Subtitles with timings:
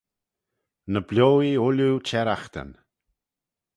[0.91, 2.69] Ny bioee ooilley çherraghtyn.